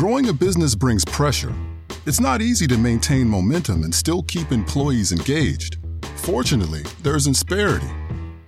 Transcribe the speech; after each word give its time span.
Growing 0.00 0.30
a 0.30 0.32
business 0.32 0.74
brings 0.74 1.04
pressure. 1.04 1.52
It's 2.06 2.20
not 2.20 2.40
easy 2.40 2.66
to 2.68 2.78
maintain 2.78 3.28
momentum 3.28 3.84
and 3.84 3.94
still 3.94 4.22
keep 4.22 4.50
employees 4.50 5.12
engaged. 5.12 5.76
Fortunately, 6.16 6.80
there's 7.02 7.26
Insperity. 7.26 7.86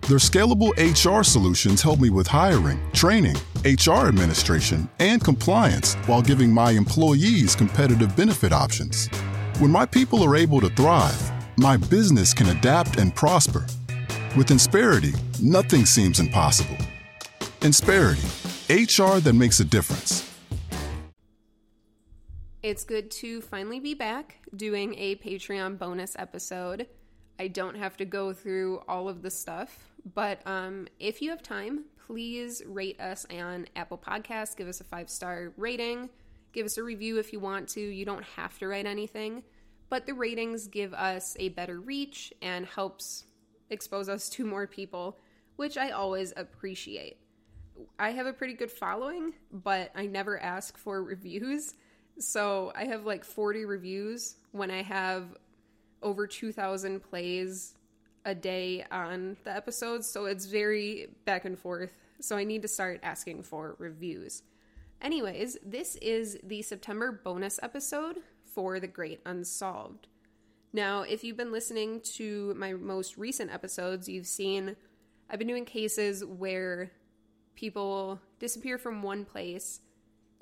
Their 0.09 0.17
scalable 0.17 0.73
HR 0.79 1.23
solutions 1.23 1.83
help 1.83 2.01
me 2.01 2.09
with 2.09 2.27
hiring, 2.27 2.81
training, 2.93 3.37
HR 3.67 4.09
administration, 4.09 4.89
and 4.99 5.23
compliance 5.23 5.93
while 6.07 6.23
giving 6.23 6.51
my 6.51 6.71
employees 6.71 7.55
competitive 7.55 8.17
benefit 8.17 8.55
options. 8.55 9.09
When 9.59 9.71
my 9.71 9.85
people 9.85 10.25
are 10.25 10.37
able 10.37 10.63
to 10.63 10.71
thrive, 10.71 11.21
my 11.59 11.77
business 11.77 12.33
can 12.33 12.49
adapt 12.49 12.97
and 12.97 13.15
prosper. 13.15 13.67
With 14.39 14.49
Insperity, 14.49 15.15
nothing 15.39 15.85
seems 15.85 16.19
impossible. 16.19 16.79
Insperity, 17.61 18.25
HR 18.71 19.21
that 19.21 19.35
makes 19.35 19.61
a 19.61 19.67
difference. 19.67 20.32
It's 22.63 22.85
good 22.85 23.11
to 23.13 23.41
finally 23.41 23.81
be 23.81 23.95
back 23.95 24.37
doing 24.55 24.95
a 24.97 25.17
Patreon 25.17 25.81
bonus 25.81 26.15
episode. 26.17 26.87
I 27.37 27.49
don't 27.49 27.77
have 27.77 27.97
to 27.97 28.05
go 28.05 28.33
through 28.33 28.83
all 28.87 29.09
of 29.09 29.21
the 29.21 29.33
stuff, 29.33 29.91
but 30.15 30.47
um, 30.47 30.87
if 31.01 31.21
you 31.21 31.31
have 31.31 31.43
time, 31.43 31.87
please 32.07 32.63
rate 32.65 33.01
us 33.01 33.27
on 33.37 33.67
Apple 33.75 33.99
Podcasts. 33.99 34.57
Give 34.57 34.69
us 34.69 34.81
a 34.81 34.85
five 34.85 35.11
star 35.11 35.53
rating. 35.57 36.09
Give 36.53 36.65
us 36.65 36.79
a 36.79 36.85
review 36.85 37.19
if 37.19 37.33
you 37.33 37.41
want 37.41 37.69
to. 37.71 37.81
You 37.81 38.05
don't 38.05 38.25
have 38.37 38.57
to 38.61 38.69
write 38.69 38.87
anything, 38.87 39.43
but 39.89 40.07
the 40.07 40.15
ratings 40.15 40.69
give 40.69 40.95
us 40.95 41.37
a 41.41 41.49
better 41.49 41.81
reach 41.81 42.33
and 42.43 42.65
helps 42.65 43.25
expose 43.71 44.09
us 44.09 44.29
to 44.29 44.47
more 44.47 44.69
people, 44.69 45.19
which 45.57 45.77
I 45.77 45.91
always 45.91 46.33
appreciate. 46.37 47.19
I 47.99 48.11
have 48.11 48.27
a 48.27 48.33
pretty 48.33 48.55
good 48.55 48.71
following, 48.71 49.33
but 49.51 49.91
I 49.97 50.07
never 50.07 50.39
ask 50.41 50.79
for 50.79 51.03
reviews. 51.03 51.75
So 52.19 52.73
I 52.75 52.85
have 52.85 53.05
like 53.05 53.25
40 53.25 53.65
reviews 53.65 54.37
when 54.53 54.71
I 54.71 54.83
have 54.83 55.37
over 56.03 56.27
2,000 56.27 57.01
plays 57.01 57.75
a 58.25 58.35
day 58.35 58.85
on 58.91 59.37
the 59.45 59.55
episodes. 59.55 60.07
So 60.07 60.27
it's 60.27 60.47
very 60.47 61.09
back 61.25 61.45
and 61.45 61.59
forth. 61.59 61.93
So 62.21 62.37
I 62.37 62.45
need 62.45 62.63
to 62.63 62.69
start 62.69 63.01
asking 63.03 63.43
for 63.43 63.77
reviews. 63.79 64.43
Anyways, 65.01 65.59
this 65.65 65.97
is 65.97 66.39
the 66.45 66.63
September 66.63 67.21
bonus 67.25 67.59
episode 67.63 68.19
for 68.45 68.79
The 68.79 68.87
Great 68.87 69.21
Unsolved. 69.27 70.07
Now, 70.73 71.03
if 71.03 71.25
you've 71.25 71.37
been 71.37 71.53
listening 71.53 72.01
to 72.15 72.55
my 72.55 72.73
most 72.73 73.19
recent 73.19 73.53
episodes, 73.53 74.09
you've 74.09 74.27
seen 74.27 74.77
I've 75.29 75.39
been 75.39 75.49
doing 75.49 75.65
cases 75.65 76.25
where 76.25 76.93
people 77.55 78.21
disappear 78.39 78.77
from 78.79 79.03
one 79.03 79.25
place 79.25 79.81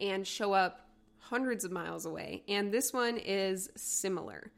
and 0.00 0.26
show 0.26 0.52
up 0.52 0.89
hundreds 1.20 1.64
of 1.64 1.70
miles 1.70 2.06
away. 2.06 2.42
And 2.48 2.72
this 2.72 2.92
one 2.92 3.18
is 3.18 3.70
similar. 3.76 4.50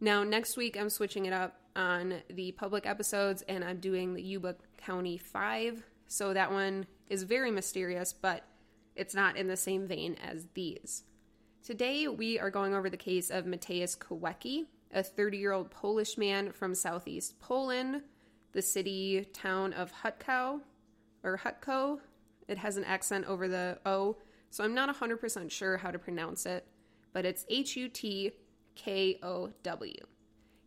Now, 0.00 0.24
next 0.24 0.56
week, 0.56 0.76
I'm 0.78 0.90
switching 0.90 1.26
it 1.26 1.32
up 1.32 1.60
on 1.74 2.22
the 2.30 2.52
public 2.52 2.86
episodes 2.86 3.42
and 3.48 3.64
I'm 3.64 3.78
doing 3.78 4.14
the 4.14 4.22
Yuba 4.22 4.56
County 4.76 5.18
5. 5.18 5.84
So 6.06 6.32
that 6.32 6.52
one 6.52 6.86
is 7.08 7.24
very 7.24 7.50
mysterious, 7.50 8.12
but 8.12 8.44
it's 8.96 9.14
not 9.14 9.36
in 9.36 9.46
the 9.46 9.56
same 9.56 9.86
vein 9.86 10.16
as 10.24 10.46
these. 10.54 11.04
Today, 11.62 12.08
we 12.08 12.38
are 12.38 12.50
going 12.50 12.74
over 12.74 12.88
the 12.88 12.96
case 12.96 13.30
of 13.30 13.44
Mateusz 13.44 13.98
Kawecki, 13.98 14.66
a 14.92 15.02
30 15.02 15.38
year 15.38 15.52
old 15.52 15.70
Polish 15.70 16.16
man 16.16 16.52
from 16.52 16.74
southeast 16.74 17.38
Poland, 17.40 18.02
the 18.52 18.62
city 18.62 19.26
town 19.32 19.72
of 19.72 19.92
Hutkow, 19.92 20.60
or 21.22 21.38
Hutko. 21.38 21.98
It 22.46 22.58
has 22.58 22.76
an 22.76 22.84
accent 22.84 23.26
over 23.26 23.48
the 23.48 23.78
O, 23.84 24.16
so 24.50 24.64
I'm 24.64 24.74
not 24.74 24.94
100% 24.94 25.50
sure 25.50 25.76
how 25.76 25.90
to 25.90 25.98
pronounce 25.98 26.46
it, 26.46 26.66
but 27.12 27.24
it's 27.24 27.46
H 27.48 27.76
U 27.76 27.88
T 27.88 28.32
K 28.74 29.18
O 29.22 29.52
W. 29.62 29.94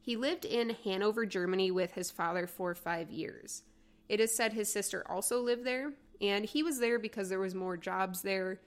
He 0.01 0.15
lived 0.15 0.45
in 0.45 0.75
Hanover, 0.83 1.25
Germany 1.25 1.71
with 1.71 1.93
his 1.93 2.09
father 2.09 2.47
for 2.47 2.73
five 2.73 3.11
years. 3.11 3.63
It 4.09 4.19
is 4.19 4.35
said 4.35 4.53
his 4.53 4.71
sister 4.71 5.05
also 5.09 5.41
lived 5.41 5.63
there, 5.63 5.93
and 6.19 6.45
he 6.45 6.63
was 6.63 6.79
there 6.79 6.99
because 6.99 7.29
there 7.29 7.39
was 7.39 7.55
more 7.55 7.77
jobs 7.77 8.21
there 8.21 8.59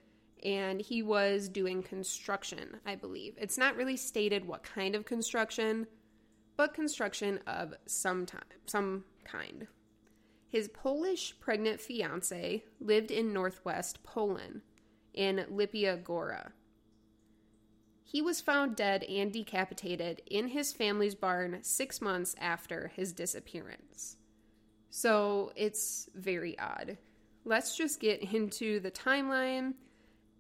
and 0.44 0.80
he 0.80 1.02
was 1.02 1.48
doing 1.48 1.82
construction, 1.82 2.76
I 2.84 2.96
believe. 2.96 3.34
It's 3.38 3.56
not 3.56 3.76
really 3.76 3.96
stated 3.96 4.46
what 4.46 4.62
kind 4.62 4.94
of 4.94 5.06
construction, 5.06 5.86
but 6.56 6.74
construction 6.74 7.40
of 7.46 7.74
some 7.86 8.26
time, 8.26 8.42
some 8.66 9.04
kind. 9.24 9.66
His 10.48 10.68
Polish 10.68 11.34
pregnant 11.40 11.80
fiance 11.80 12.62
lived 12.78 13.10
in 13.10 13.32
northwest 13.32 14.02
Poland 14.04 14.60
in 15.14 15.46
Lipia 15.50 16.02
Gora. 16.02 16.52
He 18.02 18.22
was 18.22 18.40
found 18.40 18.76
dead 18.76 19.02
and 19.04 19.32
decapitated 19.32 20.22
in 20.26 20.48
his 20.48 20.72
family's 20.72 21.14
barn 21.14 21.58
six 21.62 22.00
months 22.00 22.36
after 22.38 22.92
his 22.94 23.12
disappearance. 23.12 24.16
So 24.90 25.52
it's 25.56 26.08
very 26.14 26.56
odd. 26.58 26.98
Let's 27.44 27.76
just 27.76 27.98
get 27.98 28.22
into 28.32 28.78
the 28.78 28.90
timeline 28.92 29.74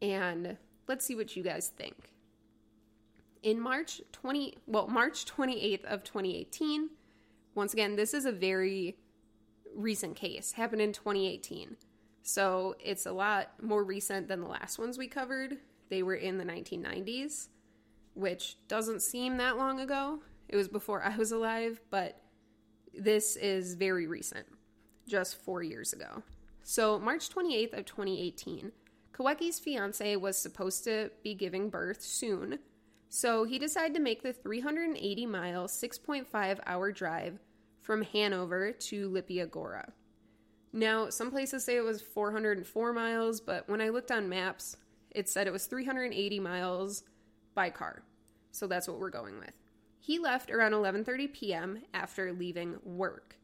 and 0.00 0.56
let's 0.86 1.04
see 1.04 1.16
what 1.16 1.34
you 1.34 1.42
guys 1.42 1.68
think. 1.68 2.10
In 3.42 3.60
March 3.60 4.00
20 4.12 4.58
well 4.66 4.86
March 4.86 5.24
28th 5.26 5.84
of 5.84 6.04
2018, 6.04 6.90
once 7.54 7.72
again 7.72 7.96
this 7.96 8.14
is 8.14 8.24
a 8.24 8.32
very 8.32 8.96
recent 9.74 10.14
case, 10.16 10.52
happened 10.52 10.80
in 10.80 10.92
2018. 10.92 11.76
So 12.26 12.74
it's 12.80 13.04
a 13.04 13.12
lot 13.12 13.50
more 13.62 13.84
recent 13.84 14.28
than 14.28 14.40
the 14.40 14.48
last 14.48 14.78
ones 14.78 14.96
we 14.96 15.08
covered. 15.08 15.58
They 15.90 16.02
were 16.02 16.14
in 16.14 16.38
the 16.38 16.44
1990s, 16.44 17.48
which 18.14 18.56
doesn't 18.66 19.02
seem 19.02 19.36
that 19.36 19.58
long 19.58 19.78
ago. 19.78 20.20
It 20.48 20.56
was 20.56 20.66
before 20.66 21.02
I 21.02 21.14
was 21.16 21.32
alive, 21.32 21.82
but 21.90 22.22
this 22.98 23.36
is 23.36 23.74
very 23.74 24.06
recent, 24.06 24.46
just 25.06 25.36
4 25.44 25.62
years 25.62 25.92
ago. 25.92 26.22
So 26.62 26.98
March 26.98 27.28
28th 27.28 27.78
of 27.78 27.84
2018, 27.84 28.72
Kawecki's 29.12 29.58
fiance 29.58 30.16
was 30.16 30.38
supposed 30.38 30.82
to 30.84 31.10
be 31.22 31.34
giving 31.34 31.68
birth 31.68 32.00
soon, 32.00 32.58
so 33.10 33.44
he 33.44 33.58
decided 33.58 33.94
to 33.94 34.00
make 34.00 34.22
the 34.22 34.32
380 34.32 35.26
mile, 35.26 35.66
6.5 35.66 36.58
hour 36.66 36.90
drive 36.90 37.38
from 37.80 38.00
Hanover 38.00 38.72
to 38.72 39.10
Lipia 39.10 39.48
Gora. 39.48 39.92
Now, 40.76 41.08
some 41.08 41.30
places 41.30 41.64
say 41.64 41.76
it 41.76 41.84
was 41.84 42.02
404 42.02 42.92
miles, 42.92 43.40
but 43.40 43.68
when 43.68 43.80
I 43.80 43.90
looked 43.90 44.10
on 44.10 44.28
maps, 44.28 44.76
it 45.12 45.28
said 45.28 45.46
it 45.46 45.52
was 45.52 45.66
380 45.66 46.40
miles 46.40 47.04
by 47.54 47.70
car. 47.70 48.02
So 48.50 48.66
that's 48.66 48.88
what 48.88 48.98
we're 48.98 49.10
going 49.10 49.38
with. 49.38 49.52
He 50.00 50.18
left 50.18 50.50
around 50.50 50.72
11:30 50.72 51.32
p.m. 51.32 51.82
after 51.94 52.32
leaving 52.32 52.76
work. 52.82 53.36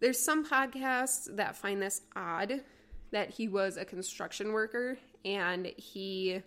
There's 0.00 0.18
some 0.18 0.46
podcasts 0.46 1.36
that 1.36 1.56
find 1.56 1.82
this 1.82 2.00
odd 2.16 2.64
that 3.10 3.30
he 3.30 3.46
was 3.48 3.76
a 3.76 3.84
construction 3.84 4.52
worker 4.52 4.96
and 5.26 5.66
he 5.76 6.42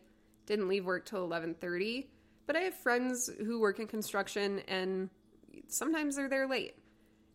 didn't 0.48 0.68
leave 0.68 0.86
work 0.86 1.06
till 1.06 1.28
11:30 1.28 2.08
but 2.48 2.56
I 2.56 2.62
have 2.62 2.76
friends 2.76 3.30
who 3.46 3.60
work 3.60 3.80
in 3.80 3.88
construction 3.88 4.60
and 4.68 5.10
sometimes 5.68 6.16
they're 6.16 6.28
there 6.28 6.48
late. 6.48 6.76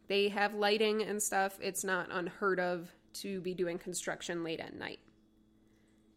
They 0.09 0.29
have 0.29 0.55
lighting 0.55 1.03
and 1.03 1.23
stuff. 1.23 1.59
It's 1.61 1.85
not 1.85 2.09
unheard 2.11 2.61
of 2.61 2.91
to 3.15 3.41
be 3.41 3.55
doing 3.55 3.79
construction 3.79 4.45
late 4.45 4.61
at 4.61 4.75
night. 4.75 5.01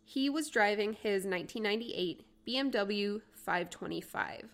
He 0.04 0.30
was 0.30 0.50
driving 0.50 0.94
his 0.94 1.26
1998 1.26 2.26
BMW 2.48 3.22
525. 3.36 4.50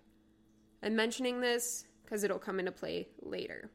I'm 0.84 0.96
mentioning 0.96 1.42
this 1.42 1.86
because 2.04 2.24
it'll 2.24 2.40
come 2.40 2.60
into 2.60 2.72
play 2.72 3.08
later. 3.22 3.72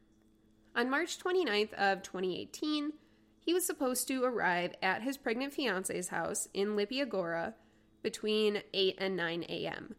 On 0.76 0.88
March 0.88 1.19
29th 1.19 1.72
of 1.75 2.03
2018, 2.03 2.92
he 3.41 3.54
was 3.54 3.66
supposed 3.66 4.06
to 4.09 4.22
arrive 4.22 4.75
at 4.82 5.03
his 5.03 5.16
pregnant 5.16 5.53
fiance's 5.53 6.09
house 6.09 6.48
in 6.54 6.77
Lipia 6.77 7.09
Gora 7.09 7.54
between 8.03 8.62
8 8.72 8.95
and 8.98 9.16
9 9.16 9.45
a.m., 9.48 9.97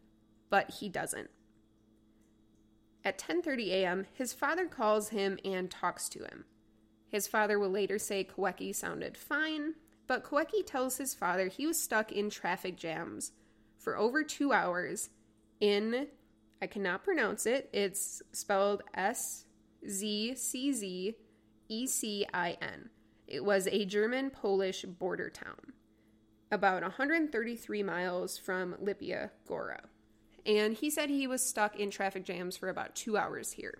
but 0.48 0.70
he 0.70 0.88
doesn't. 0.88 1.30
At 3.04 3.18
10:30 3.18 3.68
a.m., 3.70 4.06
his 4.12 4.32
father 4.32 4.66
calls 4.66 5.08
him 5.08 5.38
and 5.44 5.70
talks 5.70 6.08
to 6.10 6.20
him. 6.20 6.44
His 7.08 7.26
father 7.26 7.58
will 7.58 7.70
later 7.70 7.98
say 7.98 8.24
Kawecki 8.24 8.74
sounded 8.74 9.16
fine, 9.16 9.74
but 10.06 10.24
Kawecki 10.24 10.64
tells 10.64 10.98
his 10.98 11.14
father 11.14 11.48
he 11.48 11.66
was 11.66 11.80
stuck 11.80 12.12
in 12.12 12.30
traffic 12.30 12.76
jams 12.76 13.32
for 13.76 13.96
over 13.96 14.22
2 14.22 14.52
hours 14.52 15.10
in 15.60 16.08
I 16.62 16.68
cannot 16.68 17.02
pronounce 17.02 17.44
it. 17.44 17.68
It's 17.72 18.22
spelled 18.30 18.84
S 18.94 19.46
Z 19.88 20.36
C 20.36 20.72
Z 20.72 21.16
E 21.68 21.86
C 21.88 22.26
I 22.32 22.56
N. 22.62 22.90
It 23.26 23.44
was 23.44 23.66
a 23.66 23.84
German 23.84 24.30
Polish 24.30 24.82
border 24.82 25.28
town, 25.28 25.72
about 26.52 26.82
133 26.82 27.82
miles 27.82 28.38
from 28.38 28.74
Lipia 28.74 29.30
Gora. 29.48 29.88
And 30.44 30.74
he 30.74 30.90
said 30.90 31.08
he 31.08 31.26
was 31.26 31.46
stuck 31.46 31.78
in 31.78 31.90
traffic 31.90 32.24
jams 32.24 32.56
for 32.56 32.68
about 32.68 32.94
two 32.94 33.16
hours 33.16 33.52
here. 33.52 33.78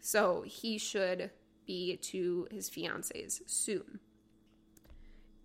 So 0.00 0.42
he 0.46 0.78
should 0.78 1.30
be 1.66 1.96
to 1.96 2.46
his 2.50 2.68
fiance's 2.68 3.42
soon. 3.46 4.00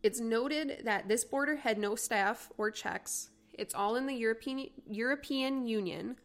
It's 0.04 0.20
noted 0.20 0.82
that 0.86 1.08
this 1.08 1.24
border 1.24 1.58
had 1.58 1.78
no 1.78 1.96
staff 1.96 2.52
or 2.58 2.72
checks. 2.72 3.30
It's 3.54 3.74
all 3.74 3.96
in 3.96 4.06
the 4.06 4.14
European 4.14 4.70
European 4.88 5.66
Union. 5.66 6.18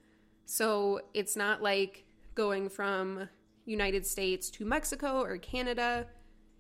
So 0.47 1.01
it's 1.15 1.37
not 1.37 1.63
like 1.63 2.05
going 2.35 2.69
from 2.69 3.29
United 3.65 4.07
States 4.07 4.51
to 4.51 4.65
Mexico 4.65 5.23
or 5.23 5.39
Canada. 5.39 6.07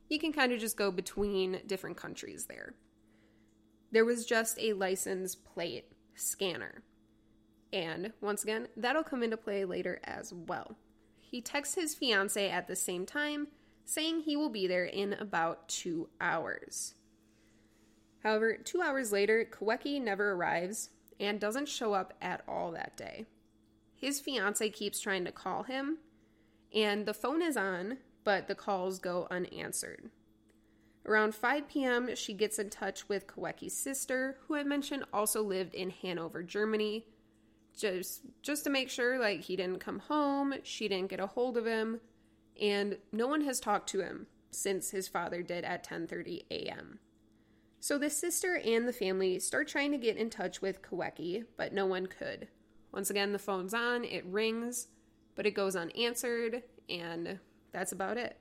You 0.08 0.18
can 0.18 0.32
kind 0.32 0.52
of 0.52 0.60
just 0.60 0.76
go 0.76 0.90
between 0.90 1.60
different 1.66 1.96
countries 1.96 2.46
there. 2.46 2.74
There 3.92 4.04
was 4.04 4.26
just 4.26 4.58
a 4.58 4.72
license 4.72 5.34
plate 5.34 5.92
scanner. 6.14 6.82
And 7.74 8.12
once 8.20 8.44
again, 8.44 8.68
that'll 8.76 9.02
come 9.02 9.24
into 9.24 9.36
play 9.36 9.64
later 9.64 10.00
as 10.04 10.32
well. 10.32 10.76
He 11.20 11.40
texts 11.40 11.74
his 11.74 11.92
fiance 11.92 12.48
at 12.48 12.68
the 12.68 12.76
same 12.76 13.04
time, 13.04 13.48
saying 13.84 14.20
he 14.20 14.36
will 14.36 14.48
be 14.48 14.68
there 14.68 14.84
in 14.84 15.12
about 15.12 15.68
two 15.68 16.08
hours. 16.20 16.94
However, 18.22 18.56
two 18.56 18.80
hours 18.80 19.10
later, 19.10 19.44
Kawecki 19.44 20.00
never 20.00 20.32
arrives 20.32 20.90
and 21.18 21.40
doesn't 21.40 21.68
show 21.68 21.94
up 21.94 22.14
at 22.22 22.44
all 22.46 22.70
that 22.70 22.96
day. 22.96 23.26
His 23.96 24.20
fiance 24.20 24.70
keeps 24.70 25.00
trying 25.00 25.24
to 25.24 25.32
call 25.32 25.64
him, 25.64 25.98
and 26.72 27.06
the 27.06 27.12
phone 27.12 27.42
is 27.42 27.56
on, 27.56 27.98
but 28.22 28.46
the 28.46 28.54
calls 28.54 29.00
go 29.00 29.26
unanswered. 29.32 30.10
Around 31.04 31.34
5 31.34 31.68
p.m., 31.68 32.14
she 32.14 32.34
gets 32.34 32.60
in 32.60 32.70
touch 32.70 33.08
with 33.08 33.26
Kawecki's 33.26 33.76
sister, 33.76 34.38
who 34.46 34.54
I 34.54 34.62
mentioned 34.62 35.04
also 35.12 35.42
lived 35.42 35.74
in 35.74 35.90
Hanover, 35.90 36.42
Germany, 36.44 37.04
just 37.76 38.22
just 38.42 38.64
to 38.64 38.70
make 38.70 38.88
sure 38.88 39.18
like 39.18 39.42
he 39.42 39.56
didn't 39.56 39.80
come 39.80 39.98
home, 40.00 40.54
she 40.62 40.88
didn't 40.88 41.10
get 41.10 41.20
a 41.20 41.26
hold 41.26 41.56
of 41.56 41.66
him, 41.66 42.00
and 42.60 42.98
no 43.12 43.26
one 43.26 43.42
has 43.42 43.60
talked 43.60 43.88
to 43.90 44.00
him 44.00 44.26
since 44.50 44.90
his 44.90 45.08
father 45.08 45.42
did 45.42 45.64
at 45.64 45.86
10:30 45.86 46.44
a.m. 46.50 46.98
So 47.80 47.98
the 47.98 48.08
sister 48.08 48.56
and 48.56 48.88
the 48.88 48.92
family 48.92 49.38
start 49.38 49.68
trying 49.68 49.92
to 49.92 49.98
get 49.98 50.16
in 50.16 50.30
touch 50.30 50.62
with 50.62 50.80
Kawecki, 50.80 51.44
but 51.56 51.74
no 51.74 51.84
one 51.84 52.06
could. 52.06 52.48
Once 52.92 53.10
again, 53.10 53.32
the 53.32 53.38
phone's 53.38 53.74
on, 53.74 54.04
it 54.04 54.24
rings, 54.24 54.88
but 55.34 55.46
it 55.46 55.50
goes 55.50 55.76
unanswered, 55.76 56.62
and 56.88 57.40
that's 57.72 57.92
about 57.92 58.16
it. 58.16 58.40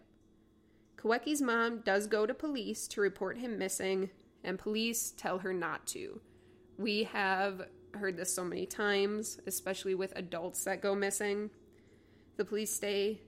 Kawecki's 0.96 1.42
mom 1.42 1.80
does 1.80 2.08
go 2.08 2.26
to 2.26 2.34
police 2.34 2.88
to 2.88 3.02
report 3.02 3.38
him 3.38 3.58
missing, 3.58 4.12
and 4.44 4.58
police 4.58 5.12
tell 5.12 5.40
her 5.40 5.52
not 5.52 5.86
to. 5.88 6.22
We 6.78 7.04
have 7.04 7.68
heard 7.96 8.18
this 8.18 8.34
so 8.34 8.44
many 8.44 8.66
times, 8.66 9.40
especially 9.48 9.96
with 9.96 10.14
adults 10.16 10.64
that 10.64 10.82
go 10.82 10.96
missing. 10.96 11.50
The 12.38 12.46
police 12.46 12.74
stay 12.74 13.22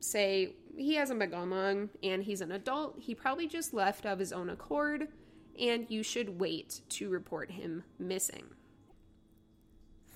say 0.00 0.54
he 0.76 0.94
hasn't 0.94 1.18
been 1.20 1.30
gone 1.30 1.50
long 1.50 1.90
and 2.02 2.22
he's 2.22 2.40
an 2.40 2.52
adult. 2.52 2.96
He 2.98 3.14
probably 3.14 3.46
just 3.46 3.74
left 3.74 4.06
of 4.06 4.18
his 4.18 4.32
own 4.32 4.50
accord 4.50 5.08
and 5.58 5.86
you 5.88 6.02
should 6.02 6.40
wait 6.40 6.80
to 6.90 7.10
report 7.10 7.50
him 7.50 7.84
missing. 7.98 8.44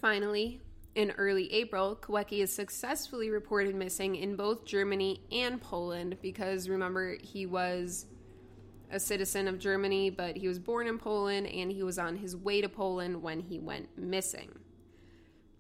Finally, 0.01 0.61
in 0.95 1.11
early 1.13 1.53
April, 1.53 1.99
Kawecki 2.01 2.41
is 2.41 2.53
successfully 2.53 3.29
reported 3.29 3.75
missing 3.75 4.15
in 4.15 4.37
both 4.37 4.65
Germany 4.65 5.21
and 5.33 5.61
Poland 5.61 6.17
because 6.23 6.69
remember, 6.69 7.17
he 7.21 7.47
was 7.47 8.07
a 8.91 9.01
citizen 9.01 9.49
of 9.49 9.59
Germany, 9.59 10.11
but 10.11 10.37
he 10.37 10.49
was 10.49 10.59
born 10.59 10.87
in 10.87 10.99
Poland 10.99 11.47
and 11.47 11.73
he 11.73 11.83
was 11.83 11.99
on 11.99 12.17
his 12.17 12.37
way 12.37 12.61
to 12.61 12.69
Poland 12.69 13.23
when 13.23 13.41
he 13.41 13.59
went 13.59 13.97
missing. 13.99 14.59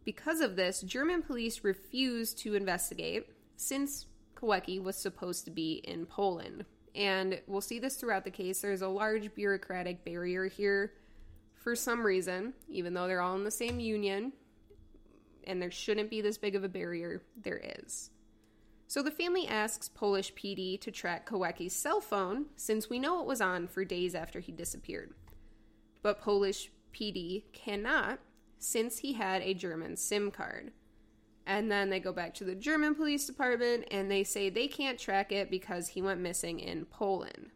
Because 0.04 0.40
of 0.40 0.56
this, 0.56 0.82
German 0.82 1.22
police 1.22 1.64
refused 1.64 2.38
to 2.38 2.54
investigate 2.54 3.28
since 3.56 4.06
Kawecki 4.36 4.82
was 4.82 4.96
supposed 4.96 5.44
to 5.46 5.50
be 5.50 5.80
in 5.84 6.06
Poland. 6.06 6.64
And 6.94 7.40
we'll 7.46 7.60
see 7.60 7.78
this 7.78 7.96
throughout 7.96 8.24
the 8.24 8.30
case. 8.30 8.60
There's 8.60 8.82
a 8.82 8.88
large 8.88 9.34
bureaucratic 9.34 10.04
barrier 10.04 10.46
here 10.46 10.92
for 11.54 11.74
some 11.74 12.04
reason, 12.04 12.52
even 12.68 12.92
though 12.92 13.06
they're 13.06 13.22
all 13.22 13.36
in 13.36 13.44
the 13.44 13.50
same 13.50 13.80
union, 13.80 14.32
and 15.44 15.60
there 15.60 15.70
shouldn't 15.70 16.10
be 16.10 16.20
this 16.20 16.36
big 16.36 16.54
of 16.54 16.62
a 16.62 16.68
barrier, 16.68 17.22
there 17.42 17.60
is. 17.78 18.10
So 18.86 19.02
the 19.02 19.10
family 19.10 19.48
asks 19.48 19.88
Polish 19.88 20.34
PD 20.34 20.80
to 20.80 20.90
track 20.90 21.28
Kawecki's 21.28 21.74
cell 21.74 22.00
phone 22.00 22.46
since 22.56 22.90
we 22.90 22.98
know 22.98 23.20
it 23.20 23.26
was 23.26 23.40
on 23.40 23.66
for 23.66 23.84
days 23.84 24.14
after 24.14 24.40
he 24.40 24.52
disappeared. 24.52 25.12
But 26.02 26.20
Polish 26.20 26.70
PD 26.94 27.44
cannot 27.52 28.20
since 28.58 28.98
he 28.98 29.14
had 29.14 29.42
a 29.42 29.54
German 29.54 29.96
SIM 29.96 30.30
card. 30.30 30.72
And 31.46 31.70
then 31.70 31.90
they 31.90 32.00
go 32.00 32.12
back 32.12 32.34
to 32.34 32.44
the 32.44 32.54
German 32.54 32.94
police 32.94 33.26
department 33.26 33.86
and 33.90 34.10
they 34.10 34.24
say 34.24 34.48
they 34.48 34.68
can't 34.68 34.98
track 34.98 35.32
it 35.32 35.50
because 35.50 35.88
he 35.88 36.00
went 36.00 36.20
missing 36.20 36.60
in 36.60 36.86
Poland. 36.86 37.50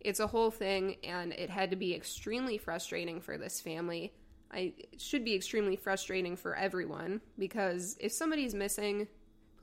It's 0.00 0.20
a 0.20 0.26
whole 0.26 0.50
thing 0.50 0.96
and 1.04 1.32
it 1.32 1.50
had 1.50 1.70
to 1.70 1.76
be 1.76 1.94
extremely 1.94 2.58
frustrating 2.58 3.20
for 3.20 3.36
this 3.36 3.60
family. 3.60 4.14
I 4.52 4.72
it 4.92 5.00
should 5.00 5.24
be 5.24 5.34
extremely 5.34 5.76
frustrating 5.76 6.36
for 6.36 6.54
everyone 6.54 7.20
because 7.38 7.96
if 8.00 8.12
somebody's 8.12 8.54
missing, 8.54 9.08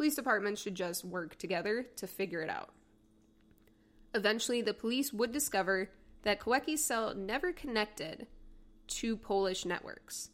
police 0.02 0.16
departments 0.16 0.60
should 0.60 0.74
just 0.74 1.06
work 1.06 1.36
together 1.36 1.86
to 1.96 2.08
figure 2.08 2.42
it 2.42 2.50
out. 2.50 2.74
Eventually, 4.16 4.60
the 4.64 4.74
police 4.74 5.14
would 5.14 5.32
discover 5.32 5.92
that 6.24 6.40
Kawecki's 6.40 6.84
cell 6.84 7.14
never 7.14 7.54
connected 7.54 8.26
to 8.88 9.16
Polish 9.16 9.64
networks 9.64 10.32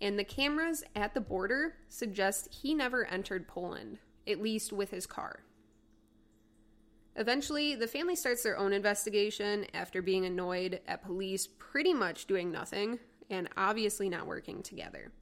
and 0.00 0.18
the 0.18 0.24
cameras 0.24 0.82
at 0.96 1.12
the 1.12 1.20
border 1.20 1.74
suggest 1.90 2.48
he 2.50 2.72
never 2.72 3.04
entered 3.04 3.46
Poland, 3.46 3.98
at 4.26 4.40
least 4.40 4.72
with 4.72 4.90
his 4.90 5.04
car. 5.04 5.40
Eventually, 7.14 7.74
the 7.74 7.86
family 7.86 8.16
starts 8.16 8.42
their 8.42 8.56
own 8.56 8.72
investigation 8.72 9.66
after 9.74 10.00
being 10.00 10.24
annoyed 10.24 10.80
at 10.88 11.04
police 11.04 11.46
pretty 11.46 11.92
much 11.92 12.24
doing 12.24 12.50
nothing 12.50 12.98
and 13.28 13.50
obviously 13.54 14.08
not 14.08 14.26
working 14.26 14.62
together. 14.62 15.12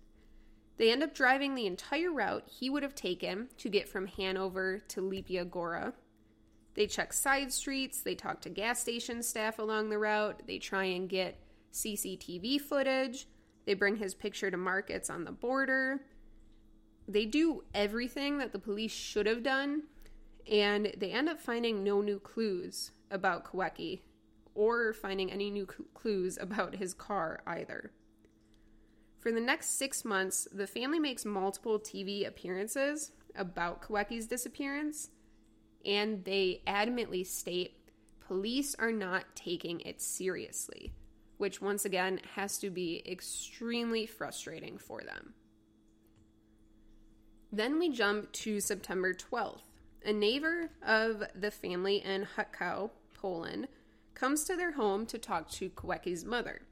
They 0.78 0.92
end 0.92 1.02
up 1.02 1.12
driving 1.12 1.54
the 1.54 1.66
entire 1.66 2.12
route 2.12 2.44
he 2.46 2.70
would 2.70 2.84
have 2.84 2.94
taken 2.94 3.48
to 3.58 3.68
get 3.68 3.88
from 3.88 4.06
Hanover 4.06 4.78
to 4.88 5.00
Lipia 5.00 5.48
Gora. 5.48 5.92
They 6.74 6.86
check 6.86 7.12
side 7.12 7.52
streets, 7.52 8.00
they 8.00 8.14
talk 8.14 8.40
to 8.42 8.48
gas 8.48 8.80
station 8.80 9.22
staff 9.24 9.58
along 9.58 9.90
the 9.90 9.98
route, 9.98 10.42
they 10.46 10.58
try 10.58 10.84
and 10.84 11.08
get 11.08 11.40
CCTV 11.72 12.60
footage, 12.60 13.26
they 13.66 13.74
bring 13.74 13.96
his 13.96 14.14
picture 14.14 14.50
to 14.50 14.56
markets 14.56 15.10
on 15.10 15.24
the 15.24 15.32
border. 15.32 16.04
They 17.08 17.26
do 17.26 17.64
everything 17.74 18.38
that 18.38 18.52
the 18.52 18.58
police 18.60 18.92
should 18.92 19.26
have 19.26 19.42
done, 19.42 19.82
and 20.50 20.92
they 20.96 21.10
end 21.10 21.28
up 21.28 21.40
finding 21.40 21.82
no 21.82 22.00
new 22.00 22.20
clues 22.20 22.92
about 23.10 23.44
Kawecki 23.44 24.02
or 24.54 24.92
finding 24.92 25.32
any 25.32 25.50
new 25.50 25.66
clues 25.66 26.38
about 26.40 26.76
his 26.76 26.94
car 26.94 27.40
either. 27.46 27.92
For 29.18 29.32
the 29.32 29.40
next 29.40 29.78
six 29.78 30.04
months, 30.04 30.46
the 30.52 30.66
family 30.66 30.98
makes 30.98 31.24
multiple 31.24 31.78
TV 31.78 32.26
appearances 32.26 33.12
about 33.34 33.82
Kawecki's 33.82 34.26
disappearance, 34.26 35.10
and 35.84 36.24
they 36.24 36.62
adamantly 36.66 37.26
state 37.26 37.74
police 38.20 38.74
are 38.78 38.92
not 38.92 39.24
taking 39.34 39.80
it 39.80 40.00
seriously 40.00 40.92
which 41.38 41.62
once 41.62 41.84
again 41.84 42.20
has 42.34 42.58
to 42.58 42.68
be 42.68 43.02
extremely 43.06 44.04
frustrating 44.04 44.76
for 44.76 45.02
them. 45.02 45.34
Then 47.50 47.78
we 47.78 47.88
jump 47.88 48.30
to 48.32 48.60
September 48.60 49.14
12th. 49.14 49.62
A 50.04 50.12
neighbor 50.12 50.70
of 50.86 51.22
the 51.34 51.50
family 51.50 51.96
in 51.96 52.26
Hutkow, 52.36 52.90
Poland, 53.14 53.68
comes 54.14 54.44
to 54.44 54.56
their 54.56 54.72
home 54.72 55.06
to 55.06 55.18
talk 55.18 55.48
to 55.52 55.70
Kawecki's 55.70 56.24
mother. 56.24 56.62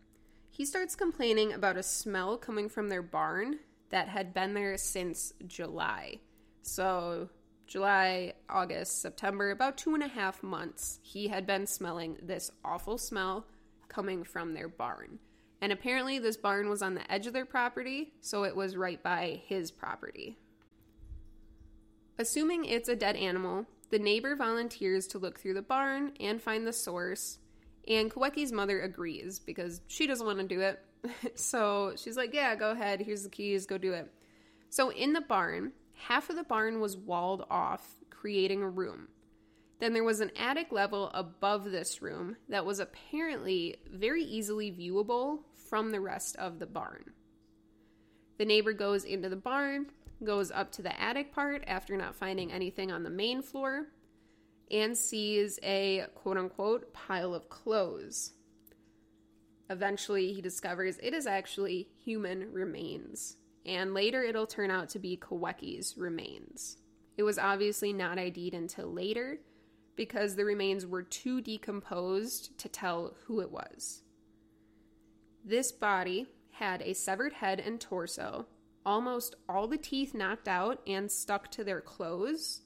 He 0.57 0.65
starts 0.65 0.97
complaining 0.97 1.53
about 1.53 1.77
a 1.77 1.83
smell 1.83 2.39
coming 2.39 2.71
from 2.71 2.89
their 2.89 3.03
barn 3.03 3.59
that 3.91 4.09
had 4.09 4.33
been 4.33 4.55
there 4.55 4.79
since 4.79 5.35
July. 5.47 6.21
So, 6.63 7.29
July, 7.67 8.33
August, 8.49 9.03
September, 9.03 9.51
about 9.51 9.77
two 9.77 9.93
and 9.93 10.03
a 10.03 10.09
half 10.09 10.43
months, 10.43 10.99
he 11.03 11.29
had 11.29 11.47
been 11.47 11.67
smelling 11.67 12.17
this 12.23 12.51
awful 12.65 12.97
smell 12.97 13.45
coming 13.89 14.25
from 14.25 14.55
their 14.55 14.67
barn. 14.67 15.19
And 15.61 15.73
apparently, 15.73 16.19
this 16.19 16.39
barn 16.39 16.71
was 16.71 16.81
on 16.81 16.95
the 16.95 17.13
edge 17.13 17.27
of 17.27 17.35
their 17.35 17.45
property, 17.45 18.15
so 18.23 18.45
it 18.45 18.57
was 18.57 18.79
right 18.79 19.03
by 19.03 19.43
his 19.45 19.71
property. 19.71 20.39
Assuming 22.19 22.65
it's 22.65 22.89
a 22.89 22.97
dead 22.97 23.17
animal, 23.17 23.67
the 23.91 23.99
neighbor 23.99 24.35
volunteers 24.35 25.07
to 25.09 25.19
look 25.19 25.39
through 25.39 25.55
the 25.55 25.61
barn 25.61 26.13
and 26.19 26.41
find 26.41 26.67
the 26.67 26.73
source, 26.73 27.41
and 27.89 28.11
Kawecki's 28.11 28.53
mother 28.53 28.81
agrees 28.81 29.39
because 29.39 29.81
she 29.87 30.07
doesn't 30.07 30.27
want 30.27 30.39
to 30.39 30.47
do 30.47 30.61
it. 30.61 30.81
so 31.35 31.95
she's 31.97 32.17
like, 32.17 32.35
Yeah, 32.35 32.55
go 32.57 32.71
ahead, 32.71 33.01
here's 33.01 33.23
the 33.23 33.31
keys, 33.31 33.67
go 33.67 33.79
do 33.79 33.93
it. 33.93 34.11
So 34.71 34.91
in 34.91 35.13
the 35.13 35.21
barn, 35.21 35.73
half 35.95 36.31
of 36.31 36.37
the 36.37 36.45
barn 36.45 36.81
was 36.81 36.97
walled 36.97 37.47
off, 37.51 37.97
creating 38.11 38.63
a 38.63 38.69
room. 38.69 39.09
Then 39.79 39.93
there 39.93 40.05
was 40.05 40.21
an 40.21 40.33
attic 40.39 40.73
level 40.73 41.11
above 41.13 41.71
this 41.71 42.01
room 42.01 42.37
that 42.49 42.65
was 42.65 42.79
apparently 42.79 43.77
very 43.93 44.25
easily 44.25 44.73
viewable 44.73 45.41
from 45.69 45.93
the 45.93 46.01
rest 46.01 46.37
of 46.37 46.59
the 46.59 46.67
barn. 46.67 47.13
The 48.39 48.47
neighbor 48.47 48.73
goes 48.73 49.05
into 49.05 49.29
the 49.29 49.37
barn, 49.37 49.87
goes 50.25 50.51
up 50.51 50.73
to 50.73 50.83
the 50.83 50.99
attic 51.01 51.33
part 51.33 51.63
after 51.67 51.97
not 51.97 52.17
finding 52.17 52.53
anything 52.53 52.91
on 52.91 53.03
the 53.03 53.11
main 53.11 53.43
floor, 53.43 53.87
and 54.71 54.97
sees 54.97 55.59
a 55.63 56.07
quote 56.15 56.37
unquote 56.37 56.93
pile 56.93 57.35
of 57.35 57.49
clothes 57.49 58.33
Eventually, 59.69 60.33
he 60.33 60.41
discovers 60.41 60.99
it 61.03 61.13
is 61.13 61.27
actually 61.27 61.89
human 62.05 62.53
remains, 62.53 63.37
and 63.65 63.95
later 63.95 64.23
it'll 64.23 64.47
turn 64.47 64.71
out 64.71 64.89
to 64.91 64.99
be 64.99 65.17
Kawecki's 65.17 65.97
remains. 65.97 66.77
It 67.17 67.25
was 67.25 67.39
obviously 67.39 67.93
not 67.93 68.19
ID'd 68.19 68.55
until 68.55 68.93
later 68.93 69.41
because 69.97 70.37
the 70.37 70.45
remains 70.45 70.87
were 70.87 71.03
too 71.03 71.41
decomposed 71.41 72.57
to 72.59 72.69
tell 72.69 73.17
who 73.25 73.41
it 73.41 73.51
was. 73.51 74.03
This 75.45 75.73
body 75.73 76.27
had 76.53 76.83
a 76.83 76.93
severed 76.93 77.33
head 77.33 77.59
and 77.59 77.81
torso, 77.81 78.47
almost 78.85 79.35
all 79.49 79.67
the 79.67 79.79
teeth 79.79 80.15
knocked 80.15 80.49
out 80.49 80.81
and 80.87 81.11
stuck 81.11 81.51
to 81.53 81.65
their 81.65 81.81
clothes. 81.81 82.61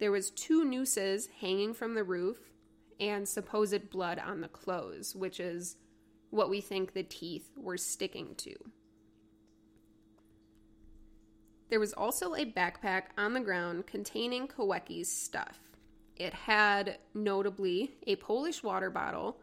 There 0.00 0.10
was 0.10 0.30
two 0.30 0.64
nooses 0.64 1.28
hanging 1.40 1.74
from 1.74 1.94
the 1.94 2.02
roof 2.02 2.38
and 2.98 3.28
supposed 3.28 3.90
blood 3.90 4.18
on 4.18 4.40
the 4.40 4.48
clothes, 4.48 5.14
which 5.14 5.38
is 5.38 5.76
what 6.30 6.48
we 6.48 6.62
think 6.62 6.92
the 6.92 7.02
teeth 7.02 7.50
were 7.54 7.76
sticking 7.76 8.34
to. 8.36 8.54
There 11.68 11.78
was 11.78 11.92
also 11.92 12.34
a 12.34 12.46
backpack 12.46 13.04
on 13.18 13.34
the 13.34 13.40
ground 13.40 13.86
containing 13.86 14.48
Kawecki's 14.48 15.12
stuff. 15.12 15.58
It 16.16 16.32
had 16.32 16.98
notably 17.14 17.92
a 18.06 18.16
Polish 18.16 18.62
water 18.62 18.90
bottle, 18.90 19.38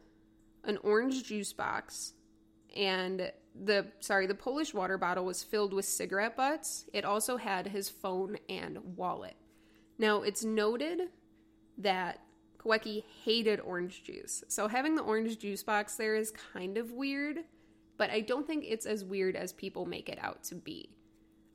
an 0.64 0.78
orange 0.78 1.24
juice 1.24 1.54
box, 1.54 2.14
and 2.76 3.32
the 3.56 3.88
sorry, 4.00 4.28
the 4.28 4.36
Polish 4.36 4.74
water 4.74 4.98
bottle 4.98 5.26
was 5.26 5.44
filled 5.44 5.74
with 5.74 5.86
cigarette 5.86 6.36
butts. 6.36 6.86
It 6.94 7.06
also 7.06 7.38
had 7.38 7.68
his 7.68 7.90
phone 7.90 8.38
and 8.50 8.78
wallet. 8.96 9.36
Now, 9.98 10.22
it's 10.22 10.44
noted 10.44 11.10
that 11.78 12.20
Kawecki 12.58 13.04
hated 13.24 13.60
orange 13.60 14.04
juice. 14.04 14.44
So 14.48 14.68
having 14.68 14.96
the 14.96 15.04
orange 15.04 15.40
juice 15.40 15.64
box 15.64 15.96
there 15.96 16.16
is 16.16 16.32
kind 16.54 16.78
of 16.78 16.92
weird, 16.92 17.40
but 17.98 18.10
I 18.10 18.22
don't 18.22 18.46
think 18.46 18.66
it's 18.68 18.86
as 18.86 19.04
weird 19.04 19.36
as 19.36 19.54
people 19.54 19.86
make 19.86 20.10
it 20.10 20.20
out 20.22 20.44
to 20.46 20.56
be. 20.56 20.90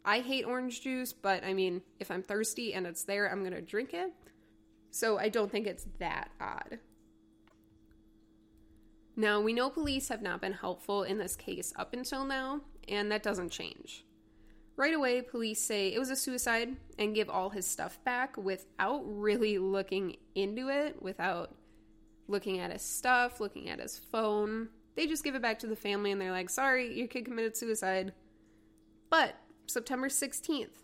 I 0.04 0.20
hate 0.20 0.44
orange 0.44 0.80
juice, 0.80 1.12
but 1.12 1.44
I 1.44 1.54
mean, 1.54 1.82
if 2.00 2.10
I'm 2.10 2.22
thirsty 2.22 2.74
and 2.74 2.86
it's 2.86 3.04
there, 3.04 3.30
I'm 3.30 3.40
going 3.40 3.52
to 3.52 3.62
drink 3.62 3.94
it. 3.94 4.12
So 4.90 5.18
I 5.18 5.28
don't 5.28 5.50
think 5.50 5.66
it's 5.66 5.86
that 5.98 6.30
odd. 6.40 6.78
Now, 9.14 9.40
we 9.40 9.52
know 9.52 9.70
police 9.70 10.08
have 10.08 10.22
not 10.22 10.40
been 10.40 10.54
helpful 10.54 11.02
in 11.02 11.18
this 11.18 11.36
case 11.36 11.72
up 11.76 11.92
until 11.92 12.24
now, 12.24 12.62
and 12.88 13.12
that 13.12 13.22
doesn't 13.22 13.50
change. 13.50 14.04
Right 14.76 14.94
away, 14.94 15.20
police 15.20 15.60
say 15.60 15.88
it 15.88 15.98
was 15.98 16.10
a 16.10 16.16
suicide 16.16 16.76
and 16.98 17.14
give 17.14 17.28
all 17.28 17.50
his 17.50 17.66
stuff 17.66 18.02
back 18.04 18.36
without 18.36 19.02
really 19.04 19.58
looking 19.58 20.16
into 20.34 20.68
it, 20.68 21.02
without 21.02 21.54
looking 22.26 22.58
at 22.58 22.72
his 22.72 22.82
stuff, 22.82 23.40
looking 23.40 23.68
at 23.68 23.80
his 23.80 23.98
phone. 23.98 24.68
They 24.94 25.06
just 25.06 25.24
give 25.24 25.34
it 25.34 25.42
back 25.42 25.58
to 25.60 25.66
the 25.66 25.76
family 25.76 26.10
and 26.10 26.20
they're 26.20 26.32
like, 26.32 26.50
sorry, 26.50 26.96
your 26.96 27.06
kid 27.06 27.26
committed 27.26 27.56
suicide. 27.56 28.12
But 29.10 29.36
September 29.66 30.08
16th, 30.08 30.82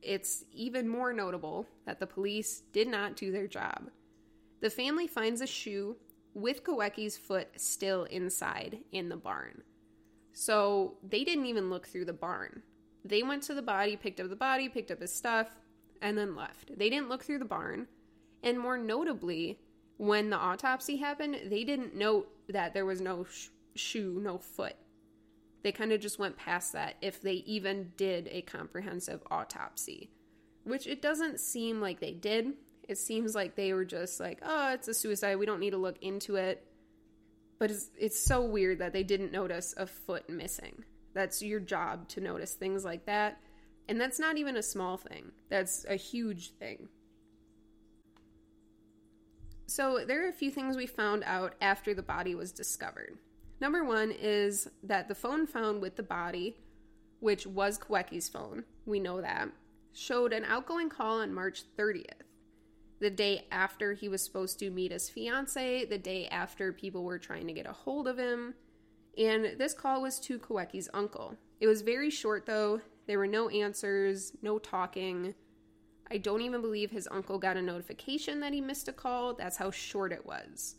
it's 0.00 0.44
even 0.52 0.88
more 0.88 1.12
notable 1.12 1.66
that 1.86 1.98
the 1.98 2.06
police 2.06 2.62
did 2.72 2.86
not 2.86 3.16
do 3.16 3.32
their 3.32 3.48
job. 3.48 3.90
The 4.60 4.70
family 4.70 5.08
finds 5.08 5.40
a 5.40 5.46
shoe 5.46 5.96
with 6.34 6.62
Kawecki's 6.62 7.16
foot 7.16 7.48
still 7.56 8.04
inside 8.04 8.78
in 8.92 9.08
the 9.08 9.16
barn. 9.16 9.62
So 10.32 10.98
they 11.02 11.24
didn't 11.24 11.46
even 11.46 11.70
look 11.70 11.88
through 11.88 12.04
the 12.04 12.12
barn. 12.12 12.62
They 13.08 13.22
went 13.22 13.42
to 13.44 13.54
the 13.54 13.62
body, 13.62 13.96
picked 13.96 14.20
up 14.20 14.28
the 14.28 14.36
body, 14.36 14.68
picked 14.68 14.90
up 14.90 15.00
his 15.00 15.14
stuff, 15.14 15.48
and 16.02 16.16
then 16.16 16.36
left. 16.36 16.76
They 16.76 16.90
didn't 16.90 17.08
look 17.08 17.24
through 17.24 17.38
the 17.38 17.44
barn. 17.44 17.86
And 18.42 18.58
more 18.58 18.78
notably, 18.78 19.58
when 19.96 20.30
the 20.30 20.36
autopsy 20.36 20.96
happened, 20.96 21.36
they 21.46 21.64
didn't 21.64 21.94
note 21.94 22.28
that 22.48 22.74
there 22.74 22.84
was 22.84 23.00
no 23.00 23.24
sh- 23.24 23.48
shoe, 23.74 24.20
no 24.22 24.38
foot. 24.38 24.76
They 25.62 25.72
kind 25.72 25.92
of 25.92 26.00
just 26.00 26.18
went 26.18 26.36
past 26.36 26.74
that 26.74 26.96
if 27.00 27.20
they 27.20 27.42
even 27.46 27.92
did 27.96 28.28
a 28.30 28.42
comprehensive 28.42 29.22
autopsy, 29.30 30.10
which 30.64 30.86
it 30.86 31.02
doesn't 31.02 31.40
seem 31.40 31.80
like 31.80 32.00
they 32.00 32.12
did. 32.12 32.54
It 32.88 32.98
seems 32.98 33.34
like 33.34 33.56
they 33.56 33.72
were 33.72 33.84
just 33.84 34.20
like, 34.20 34.38
oh, 34.44 34.72
it's 34.72 34.86
a 34.86 34.94
suicide. 34.94 35.36
We 35.36 35.46
don't 35.46 35.58
need 35.58 35.70
to 35.70 35.76
look 35.76 36.00
into 36.02 36.36
it. 36.36 36.64
But 37.58 37.70
it's, 37.70 37.90
it's 37.98 38.22
so 38.22 38.44
weird 38.44 38.78
that 38.78 38.92
they 38.92 39.02
didn't 39.02 39.32
notice 39.32 39.74
a 39.76 39.86
foot 39.86 40.28
missing. 40.28 40.84
That's 41.16 41.40
your 41.40 41.60
job 41.60 42.08
to 42.10 42.20
notice 42.20 42.52
things 42.52 42.84
like 42.84 43.06
that. 43.06 43.40
And 43.88 43.98
that's 43.98 44.20
not 44.20 44.36
even 44.36 44.58
a 44.58 44.62
small 44.62 44.98
thing, 44.98 45.32
that's 45.48 45.86
a 45.88 45.96
huge 45.96 46.50
thing. 46.58 46.88
So, 49.64 50.04
there 50.06 50.26
are 50.26 50.28
a 50.28 50.32
few 50.32 50.50
things 50.50 50.76
we 50.76 50.86
found 50.86 51.24
out 51.24 51.54
after 51.62 51.94
the 51.94 52.02
body 52.02 52.34
was 52.34 52.52
discovered. 52.52 53.16
Number 53.62 53.82
one 53.82 54.12
is 54.12 54.68
that 54.82 55.08
the 55.08 55.14
phone 55.14 55.46
found 55.46 55.80
with 55.80 55.96
the 55.96 56.02
body, 56.02 56.58
which 57.20 57.46
was 57.46 57.78
Kawecki's 57.78 58.28
phone, 58.28 58.64
we 58.84 59.00
know 59.00 59.22
that, 59.22 59.48
showed 59.94 60.34
an 60.34 60.44
outgoing 60.44 60.90
call 60.90 61.22
on 61.22 61.32
March 61.32 61.62
30th, 61.78 62.26
the 63.00 63.10
day 63.10 63.46
after 63.50 63.94
he 63.94 64.10
was 64.10 64.22
supposed 64.22 64.58
to 64.58 64.70
meet 64.70 64.92
his 64.92 65.08
fiance, 65.08 65.86
the 65.86 65.98
day 65.98 66.28
after 66.28 66.74
people 66.74 67.04
were 67.04 67.18
trying 67.18 67.46
to 67.46 67.54
get 67.54 67.66
a 67.66 67.72
hold 67.72 68.06
of 68.06 68.18
him, 68.18 68.54
and 69.16 69.58
this 69.58 69.74
call 69.74 70.02
was 70.02 70.18
to 70.20 70.38
Kawecki's 70.38 70.88
uncle. 70.92 71.36
It 71.60 71.66
was 71.66 71.82
very 71.82 72.10
short, 72.10 72.46
though. 72.46 72.80
There 73.06 73.18
were 73.18 73.26
no 73.26 73.48
answers, 73.48 74.32
no 74.42 74.58
talking. 74.58 75.34
I 76.10 76.18
don't 76.18 76.42
even 76.42 76.60
believe 76.60 76.90
his 76.90 77.08
uncle 77.10 77.38
got 77.38 77.56
a 77.56 77.62
notification 77.62 78.40
that 78.40 78.52
he 78.52 78.60
missed 78.60 78.88
a 78.88 78.92
call. 78.92 79.34
That's 79.34 79.56
how 79.56 79.70
short 79.70 80.12
it 80.12 80.26
was. 80.26 80.76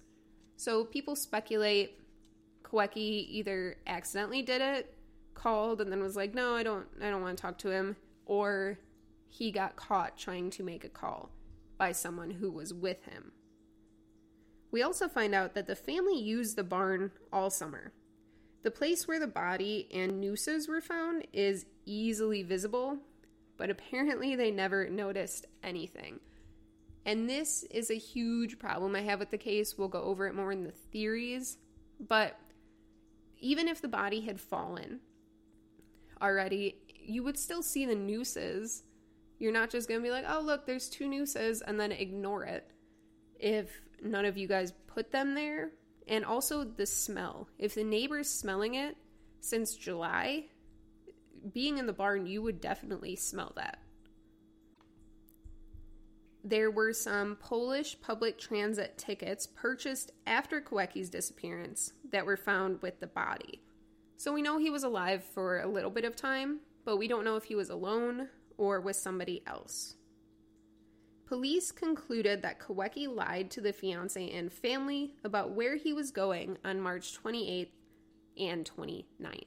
So 0.56 0.86
people 0.86 1.16
speculate 1.16 2.00
Kawecki 2.64 3.28
either 3.30 3.78
accidentally 3.88 4.42
did 4.42 4.62
it, 4.62 4.94
called, 5.34 5.82
and 5.82 5.92
then 5.92 6.02
was 6.02 6.16
like, 6.16 6.34
"No, 6.34 6.56
I 6.56 6.64
don't. 6.64 6.88
I 7.02 7.10
don't 7.10 7.22
want 7.22 7.38
to 7.38 7.42
talk 7.42 7.58
to 7.60 7.70
him," 7.70 7.96
or 8.26 8.80
he 9.28 9.52
got 9.52 9.76
caught 9.76 10.18
trying 10.18 10.50
to 10.52 10.64
make 10.64 10.84
a 10.84 10.90
call 10.90 11.32
by 11.78 11.92
someone 11.92 12.32
who 12.32 12.52
was 12.52 12.74
with 12.74 13.04
him. 13.04 13.32
We 14.72 14.82
also 14.82 15.08
find 15.08 15.34
out 15.34 15.54
that 15.54 15.68
the 15.68 15.76
family 15.76 16.20
used 16.20 16.56
the 16.56 16.64
barn 16.64 17.12
all 17.32 17.50
summer. 17.50 17.94
The 18.68 18.72
place 18.72 19.08
where 19.08 19.18
the 19.18 19.28
body 19.28 19.88
and 19.94 20.20
nooses 20.20 20.68
were 20.68 20.82
found 20.82 21.26
is 21.32 21.66
easily 21.86 22.44
visible, 22.44 22.98
but 23.56 23.70
apparently 23.70 24.36
they 24.36 24.52
never 24.52 24.90
noticed 24.90 25.46
anything. 25.64 26.20
And 27.06 27.30
this 27.30 27.64
is 27.72 27.90
a 27.90 27.98
huge 27.98 28.60
problem 28.60 28.94
I 28.94 29.04
have 29.04 29.20
with 29.20 29.32
the 29.32 29.38
case. 29.38 29.78
We'll 29.78 29.88
go 29.88 30.02
over 30.02 30.28
it 30.28 30.36
more 30.36 30.52
in 30.52 30.66
the 30.66 30.74
theories. 30.92 31.60
But 31.98 32.38
even 33.40 33.70
if 33.70 33.82
the 33.82 33.88
body 33.88 34.20
had 34.20 34.38
fallen 34.38 35.00
already, 36.22 36.76
you 36.94 37.24
would 37.24 37.38
still 37.38 37.64
see 37.64 37.86
the 37.86 37.96
nooses. 37.96 38.84
You're 39.40 39.54
not 39.54 39.70
just 39.70 39.88
going 39.88 40.02
to 40.02 40.06
be 40.06 40.12
like, 40.12 40.26
oh, 40.28 40.42
look, 40.42 40.66
there's 40.66 40.90
two 40.90 41.08
nooses, 41.08 41.62
and 41.62 41.80
then 41.80 41.94
ignore 41.94 42.44
it. 42.44 42.70
If 43.40 43.70
none 44.04 44.26
of 44.26 44.38
you 44.38 44.50
guys 44.50 44.74
put 44.88 45.14
them 45.14 45.36
there, 45.36 45.72
and 46.08 46.26
also 46.26 46.64
the 46.64 46.86
smell. 46.86 47.50
If 47.58 47.76
the 47.76 47.84
neighbor's 47.84 48.30
smelling 48.30 48.76
it 48.76 48.96
since 49.42 49.76
July, 49.76 50.46
being 51.54 51.78
in 51.78 51.86
the 51.86 51.94
barn, 51.94 52.26
you 52.26 52.42
would 52.42 52.62
definitely 52.62 53.16
smell 53.16 53.54
that. 53.56 53.80
There 56.44 56.72
were 56.72 56.94
some 56.94 57.36
Polish 57.36 58.00
public 58.00 58.38
transit 58.38 58.98
tickets 58.98 59.48
purchased 59.48 60.12
after 60.26 60.62
Kawecki's 60.62 61.10
disappearance 61.10 61.92
that 62.12 62.26
were 62.26 62.38
found 62.38 62.82
with 62.82 63.00
the 63.00 63.08
body. 63.08 63.62
So 64.16 64.34
we 64.34 64.42
know 64.42 64.58
he 64.58 64.70
was 64.70 64.84
alive 64.84 65.24
for 65.24 65.60
a 65.60 65.68
little 65.68 65.92
bit 65.92 66.06
of 66.06 66.16
time, 66.16 66.62
but 66.86 66.98
we 66.98 67.08
don't 67.08 67.26
know 67.26 67.36
if 67.36 67.44
he 67.44 67.56
was 67.56 67.70
alone 67.70 68.30
or 68.58 68.80
with 68.80 68.96
somebody 68.96 69.44
else. 69.46 69.96
Police 71.28 71.74
concluded 71.74 72.42
that 72.42 72.60
Kawecki 72.60 73.14
lied 73.14 73.52
to 73.52 73.62
the 73.62 73.74
fiance 73.74 74.32
and 74.32 74.52
family 74.52 75.16
about 75.26 75.52
where 75.52 75.76
he 75.76 75.92
was 75.92 76.12
going 76.12 76.58
on 76.64 76.80
March 76.80 77.22
28th 77.22 77.68
and 78.40 78.70
29th. 78.78 79.44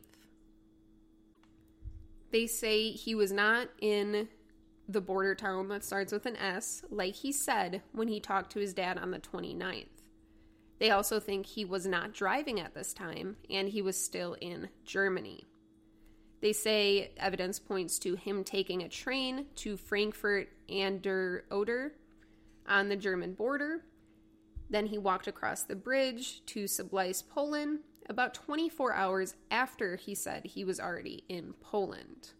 They 2.30 2.46
say 2.46 2.90
he 2.90 3.14
was 3.14 3.32
not 3.32 3.68
in 3.80 4.28
the 4.88 5.00
border 5.00 5.34
town 5.34 5.68
that 5.68 5.82
starts 5.82 6.12
with 6.12 6.26
an 6.26 6.36
S, 6.36 6.84
like 6.90 7.14
he 7.14 7.32
said 7.32 7.82
when 7.92 8.08
he 8.08 8.20
talked 8.20 8.52
to 8.52 8.60
his 8.60 8.74
dad 8.74 8.98
on 8.98 9.10
the 9.10 9.18
29th. 9.18 9.86
They 10.80 10.90
also 10.90 11.18
think 11.18 11.46
he 11.46 11.64
was 11.64 11.86
not 11.86 12.12
driving 12.12 12.60
at 12.60 12.74
this 12.74 12.92
time 12.92 13.36
and 13.48 13.68
he 13.68 13.80
was 13.80 14.02
still 14.02 14.36
in 14.40 14.68
Germany. 14.84 15.46
They 16.40 16.52
say 16.52 17.12
evidence 17.18 17.58
points 17.58 17.98
to 18.00 18.14
him 18.14 18.44
taking 18.44 18.82
a 18.82 18.88
train 18.88 19.46
to 19.56 19.76
Frankfurt 19.76 20.48
an 20.68 21.00
der 21.00 21.44
Oder 21.50 21.92
on 22.66 22.88
the 22.88 22.96
German 22.96 23.34
border. 23.34 23.84
Then 24.70 24.86
he 24.86 24.98
walked 24.98 25.26
across 25.26 25.64
the 25.64 25.76
bridge 25.76 26.44
to 26.46 26.64
Sublice, 26.64 27.22
Poland, 27.28 27.80
about 28.08 28.34
24 28.34 28.94
hours 28.94 29.34
after 29.50 29.96
he 29.96 30.14
said 30.14 30.44
he 30.44 30.64
was 30.64 30.80
already 30.80 31.24
in 31.28 31.54
Poland. 31.60 32.30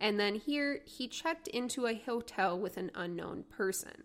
And 0.00 0.18
then 0.18 0.34
here, 0.34 0.80
he 0.84 1.06
checked 1.06 1.46
into 1.48 1.86
a 1.86 1.94
hotel 1.94 2.58
with 2.58 2.76
an 2.76 2.90
unknown 2.94 3.44
person. 3.48 4.02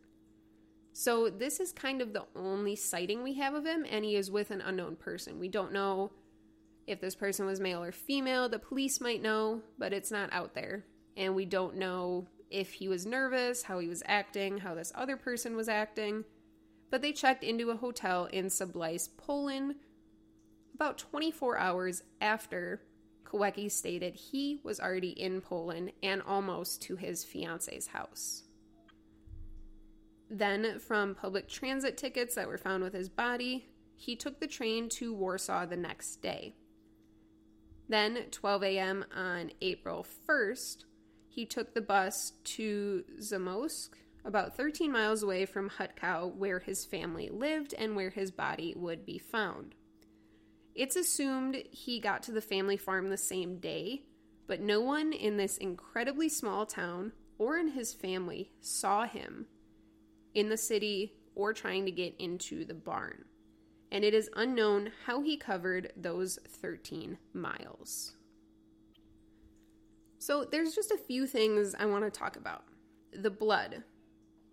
So, 0.94 1.30
this 1.30 1.60
is 1.60 1.72
kind 1.72 2.02
of 2.02 2.14
the 2.14 2.26
only 2.36 2.76
sighting 2.76 3.24
we 3.24 3.34
have 3.36 3.56
of 3.56 3.66
him, 3.66 3.86
and 3.90 4.06
he 4.06 4.16
is 4.16 4.32
with 4.32 4.52
an 4.52 4.62
unknown 4.62 4.96
person. 4.96 5.40
We 5.40 5.48
don't 5.48 5.74
know 5.74 6.12
if 6.88 7.02
this 7.02 7.16
person 7.16 7.46
was 7.46 7.60
male 7.60 7.84
or 7.84 7.92
female. 7.92 8.50
The 8.50 8.60
police 8.60 9.00
might 9.00 9.22
know, 9.22 9.62
but 9.78 9.94
it's 9.94 10.12
not 10.12 10.32
out 10.32 10.56
there. 10.56 10.86
And 11.16 11.36
we 11.36 11.46
don't 11.46 11.76
know 11.76 12.28
if 12.50 12.74
he 12.74 12.88
was 12.88 13.06
nervous, 13.06 13.64
how 13.64 13.80
he 13.80 13.88
was 13.88 14.04
acting, 14.06 14.60
how 14.60 14.74
this 14.74 14.94
other 14.96 15.18
person 15.18 15.56
was 15.56 15.68
acting. 15.70 16.24
But 16.90 17.02
they 17.02 17.12
checked 17.12 17.44
into 17.44 17.70
a 17.70 17.76
hotel 17.76 18.26
in 18.26 18.46
Sublice, 18.46 19.10
Poland, 19.18 19.76
about 20.74 20.98
24 20.98 21.58
hours 21.58 22.04
after 22.22 22.82
Kawecki 23.26 23.70
stated 23.70 24.16
he 24.16 24.62
was 24.64 24.80
already 24.80 25.10
in 25.10 25.42
Poland 25.42 25.92
and 26.02 26.22
almost 26.22 26.82
to 26.84 26.96
his 26.96 27.26
fiance's 27.26 27.88
house. 27.88 28.44
Then, 30.30 30.80
from 30.80 31.16
public 31.16 31.48
transit 31.48 31.98
tickets 31.98 32.36
that 32.36 32.48
were 32.48 32.58
found 32.58 32.84
with 32.84 32.94
his 32.94 33.10
body, 33.10 33.70
he 33.96 34.16
took 34.16 34.40
the 34.40 34.48
train 34.48 34.88
to 34.90 35.14
Warsaw 35.14 35.66
the 35.66 35.78
next 35.78 36.18
day. 36.18 36.56
Then, 37.90 38.26
12 38.32 38.64
a.m. 38.64 39.06
on 39.16 39.52
April 39.62 40.06
1st, 40.28 40.84
he 41.30 41.46
took 41.46 41.74
the 41.74 41.82
bus 41.82 42.34
to 42.44 43.04
Zamość, 43.20 43.90
about 44.26 44.58
13 44.58 44.92
miles 44.92 45.24
away 45.24 45.46
from 45.46 45.70
Hutkow, 45.70 46.36
where 46.36 46.60
his 46.60 46.84
family 46.84 47.30
lived 47.30 47.74
and 47.78 47.96
where 47.96 48.10
his 48.10 48.32
body 48.32 48.74
would 48.76 49.06
be 49.06 49.18
found. 49.18 49.76
It's 50.76 50.96
assumed 50.96 51.64
he 51.72 52.00
got 52.00 52.24
to 52.24 52.32
the 52.32 52.42
family 52.42 52.78
farm 52.78 53.10
the 53.10 53.18
same 53.18 53.58
day, 53.58 54.04
but 54.48 54.62
no 54.62 54.82
one 54.82 55.14
in 55.14 55.38
this 55.38 55.58
incredibly 55.58 56.30
small 56.30 56.66
town 56.66 57.14
or 57.38 57.58
in 57.58 57.70
his 57.70 57.94
family 57.94 58.52
saw 58.62 59.06
him 59.06 59.46
in 60.34 60.50
the 60.50 60.58
city 60.58 61.14
or 61.36 61.54
trying 61.54 61.86
to 61.86 61.92
get 61.92 62.16
into 62.20 62.66
the 62.66 62.74
barn. 62.74 63.26
And 63.92 64.04
it 64.04 64.14
is 64.14 64.30
unknown 64.36 64.92
how 65.06 65.22
he 65.22 65.38
covered 65.38 65.94
those 65.96 66.40
13 66.48 67.18
miles. 67.34 68.14
So, 70.20 70.44
there's 70.44 70.74
just 70.74 70.92
a 70.92 70.98
few 70.98 71.26
things 71.26 71.76
I 71.78 71.86
want 71.86 72.04
to 72.04 72.10
talk 72.10 72.36
about. 72.36 72.66
The 73.14 73.30
blood. 73.30 73.84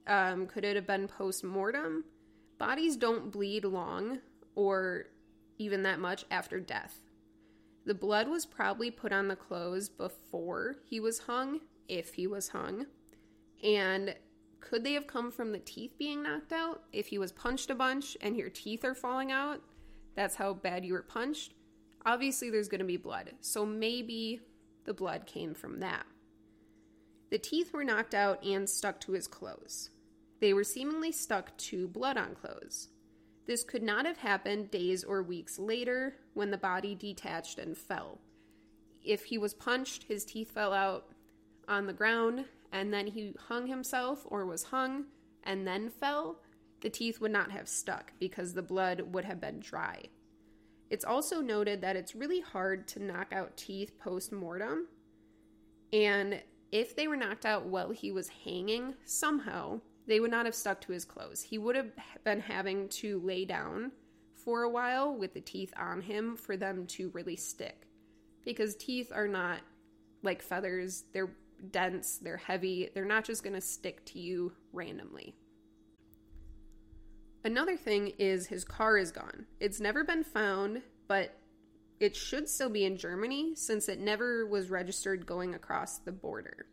Um, 0.07 0.47
could 0.47 0.65
it 0.65 0.77
have 0.77 0.87
been 0.87 1.09
post 1.09 1.43
mortem? 1.43 2.05
Bodies 2.59 2.97
don't 2.97 3.33
bleed 3.33 3.65
long 3.65 4.19
or 4.55 5.07
even 5.59 5.83
that 5.83 5.99
much 5.99 6.25
after 6.31 6.61
death. 6.61 6.99
The 7.87 7.95
blood 7.95 8.29
was 8.29 8.47
probably 8.47 8.91
put 8.91 9.13
on 9.13 9.29
the 9.29 9.37
clothes 9.37 9.89
before 9.89 10.77
he 10.89 11.01
was 11.01 11.21
hung, 11.21 11.61
if 11.89 12.15
he 12.15 12.27
was 12.27 12.49
hung. 12.49 12.87
And 13.63 14.15
could 14.65 14.83
they 14.83 14.95
have 14.95 15.07
come 15.07 15.31
from 15.31 15.53
the 15.53 15.59
teeth 15.59 15.93
being 15.99 16.23
knocked 16.23 16.53
out? 16.53 16.85
If 16.91 17.09
he 17.09 17.19
was 17.19 17.33
punched 17.33 17.69
a 17.69 17.75
bunch 17.75 18.17
and 18.23 18.35
your 18.35 18.49
teeth 18.49 18.83
are 18.85 18.95
falling 18.95 19.31
out, 19.31 19.61
that's 20.17 20.37
how 20.37 20.55
bad 20.55 20.87
you 20.87 20.95
were 20.95 21.03
punched. 21.03 21.53
Obviously, 22.07 22.49
there's 22.49 22.69
going 22.69 22.79
to 22.79 22.85
be 22.87 22.97
blood. 22.97 23.33
So 23.43 23.67
maybe 23.67 24.41
the 24.87 24.95
blood 24.95 25.27
came 25.27 25.55
from 25.55 25.81
that. 25.81 26.07
The 27.31 27.39
teeth 27.39 27.75
were 27.75 27.85
knocked 27.85 28.15
out 28.15 28.43
and 28.43 28.69
stuck 28.69 29.01
to 29.01 29.13
his 29.13 29.27
clothes. 29.27 29.91
They 30.41 30.55
were 30.55 30.65
seemingly 30.65 31.13
stuck 31.13 31.57
to 31.59 31.87
blood 31.87 32.17
on 32.17 32.35
clothes. 32.35 32.89
This 33.47 33.65
could 33.65 33.83
not 33.83 34.07
have 34.07 34.19
happened 34.19 34.71
days 34.71 35.05
or 35.05 35.23
weeks 35.23 35.59
later 35.59 36.17
when 36.33 36.51
the 36.51 36.57
body 36.57 36.95
detached 36.95 37.59
and 37.59 37.77
fell. 37.77 38.19
If 39.03 39.25
he 39.25 39.37
was 39.37 39.53
punched, 39.53 40.05
his 40.05 40.25
teeth 40.25 40.53
fell 40.53 40.73
out 40.73 41.09
on 41.69 41.87
the 41.87 41.93
ground, 41.93 42.47
and 42.75 42.93
then 42.93 43.07
he 43.07 43.33
hung 43.49 43.69
himself 43.69 44.27
or 44.27 44.45
was 44.45 44.65
hung 44.65 45.05
and 45.45 45.65
then 45.67 45.89
fell, 45.89 46.41
the 46.81 46.91
teeth 46.91 47.21
would 47.21 47.31
not 47.31 47.53
have 47.53 47.69
stuck 47.69 48.13
because 48.19 48.53
the 48.53 48.63
blood 48.63 49.01
would 49.13 49.25
have 49.25 49.41
been 49.41 49.61
dry. 49.61 50.03
It's 50.91 51.05
also 51.05 51.41
noted 51.41 51.81
that 51.81 51.95
it's 51.95 52.17
really 52.17 52.41
hard 52.41 52.89
to 52.89 53.03
knock 53.03 53.33
out 53.33 53.57
teeth 53.57 53.97
post 53.99 54.33
mortem. 54.33 54.89
And 55.93 56.43
if 56.73 56.97
they 56.97 57.07
were 57.07 57.17
knocked 57.17 57.47
out 57.47 57.65
while 57.65 57.93
he 57.93 58.11
was 58.11 58.29
hanging, 58.45 58.95
somehow 59.05 59.81
they 60.09 60.19
would 60.19 60.33
not 60.33 60.45
have 60.45 60.55
stuck 60.55 60.81
to 60.83 60.93
his 60.93 61.05
clothes. 61.05 61.43
He 61.43 61.59
would 61.59 61.77
have 61.77 61.93
been 62.25 62.41
having 62.41 62.89
to 62.89 63.21
lay 63.21 63.45
down 63.45 63.93
for 64.35 64.65
a 64.65 64.69
while 64.69 65.17
with 65.17 65.33
the 65.33 65.41
teeth 65.41 65.73
on 65.79 66.01
him 66.01 66.37
for 66.37 66.57
them 66.57 66.87
to 66.89 67.11
really 67.11 67.37
stick. 67.37 67.87
Because 68.45 68.75
teeth 68.75 69.13
are 69.15 69.29
not 69.29 69.61
like 70.25 70.43
feathers, 70.43 71.05
they're 71.13 71.31
dense, 71.73 72.19
they're 72.19 72.37
heavy, 72.37 72.91
they're 72.95 73.05
not 73.05 73.25
just 73.25 73.43
going 73.43 73.55
to 73.55 73.61
stick 73.61 74.05
to 74.07 74.19
you 74.19 74.53
randomly. 74.73 75.35
Another 77.45 77.77
thing 77.77 78.13
is 78.19 78.47
his 78.47 78.65
car 78.65 78.97
is 78.97 79.13
gone. 79.13 79.47
It's 79.61 79.81
never 79.81 80.03
been 80.03 80.25
found, 80.25 80.81
but 81.09 81.39
it 82.01 82.17
should 82.17 82.49
still 82.49 82.71
be 82.71 82.85
in 82.85 82.97
Germany 82.97 83.55
since 83.55 83.89
it 83.89 84.01
never 84.01 84.47
was 84.47 84.71
registered 84.71 85.27
going 85.27 85.55
across 85.55 85.99
the 85.99 86.13
border. 86.13 86.67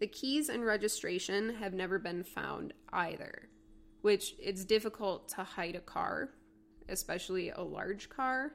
The 0.00 0.06
keys 0.06 0.48
and 0.48 0.64
registration 0.64 1.54
have 1.54 1.72
never 1.72 1.98
been 1.98 2.24
found 2.24 2.74
either, 2.92 3.48
which 4.02 4.34
it's 4.38 4.64
difficult 4.64 5.28
to 5.30 5.42
hide 5.42 5.74
a 5.74 5.80
car, 5.80 6.30
especially 6.88 7.50
a 7.50 7.62
large 7.62 8.10
car. 8.10 8.52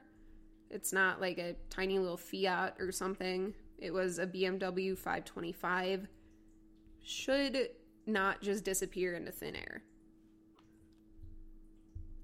It's 0.70 0.92
not 0.92 1.20
like 1.20 1.38
a 1.38 1.56
tiny 1.68 1.98
little 1.98 2.16
Fiat 2.16 2.76
or 2.78 2.92
something 2.92 3.54
it 3.80 3.92
was 3.92 4.18
a 4.18 4.26
BMW 4.26 4.96
525. 4.96 6.06
Should 7.02 7.70
not 8.06 8.42
just 8.42 8.64
disappear 8.64 9.14
into 9.14 9.32
thin 9.32 9.56
air. 9.56 9.82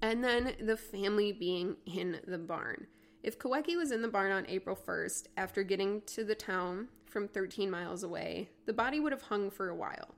And 0.01 0.23
then 0.23 0.55
the 0.59 0.77
family 0.77 1.31
being 1.31 1.77
in 1.85 2.19
the 2.27 2.37
barn. 2.37 2.87
If 3.23 3.39
Kawecki 3.39 3.75
was 3.75 3.91
in 3.91 4.01
the 4.01 4.07
barn 4.07 4.31
on 4.31 4.45
April 4.47 4.75
1st 4.75 5.27
after 5.35 5.63
getting 5.63 6.01
to 6.07 6.23
the 6.23 6.35
town 6.35 6.87
from 7.05 7.27
13 7.27 7.69
miles 7.71 8.03
away, 8.03 8.49
the 8.65 8.73
body 8.73 8.99
would 8.99 9.11
have 9.11 9.23
hung 9.23 9.49
for 9.49 9.69
a 9.69 9.75
while. 9.75 10.15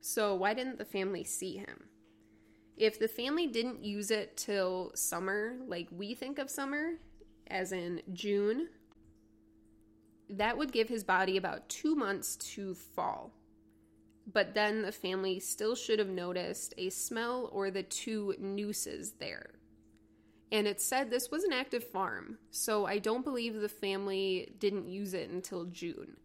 So, 0.00 0.34
why 0.34 0.54
didn't 0.54 0.78
the 0.78 0.84
family 0.84 1.24
see 1.24 1.56
him? 1.56 1.84
If 2.76 2.98
the 2.98 3.08
family 3.08 3.46
didn't 3.46 3.84
use 3.84 4.10
it 4.10 4.36
till 4.36 4.92
summer, 4.94 5.56
like 5.66 5.88
we 5.90 6.14
think 6.14 6.38
of 6.38 6.48
summer, 6.48 6.92
as 7.48 7.72
in 7.72 8.00
June 8.12 8.68
that 10.30 10.56
would 10.56 10.72
give 10.72 10.88
his 10.88 11.04
body 11.04 11.36
about 11.36 11.68
two 11.68 11.94
months 11.94 12.36
to 12.36 12.74
fall. 12.74 13.32
But 14.32 14.54
then 14.54 14.82
the 14.82 14.92
family 14.92 15.40
still 15.40 15.74
should 15.74 15.98
have 15.98 16.08
noticed 16.08 16.74
a 16.78 16.90
smell 16.90 17.48
or 17.52 17.70
the 17.70 17.82
two 17.82 18.34
nooses 18.38 19.12
there. 19.18 19.50
And 20.52 20.66
it 20.66 20.80
said 20.80 21.10
this 21.10 21.30
was 21.30 21.44
an 21.44 21.52
active 21.52 21.84
farm, 21.84 22.38
so 22.50 22.86
I 22.86 22.98
don't 22.98 23.24
believe 23.24 23.54
the 23.54 23.68
family 23.68 24.52
didn't 24.58 24.88
use 24.88 25.14
it 25.14 25.30
until 25.30 25.64
June. 25.66 26.16